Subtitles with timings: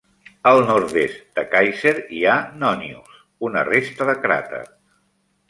[0.51, 3.13] Al nord-est de Kaiser hi ha Nonius,
[3.51, 4.65] una resta de cràter.